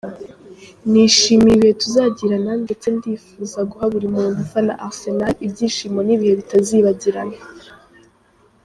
Nishimiye 0.91 1.53
ibihe 1.57 1.73
tuzagirana 1.81 2.51
ndetse 2.63 2.87
ndifuza 2.97 3.59
guha 3.69 3.85
buri 3.93 4.07
muntu 4.15 4.37
ufana 4.45 4.73
Arsenal 4.87 5.33
ibyishimo 5.45 5.99
n’ibihe 6.03 6.33
bitazibagirana. 6.39 7.37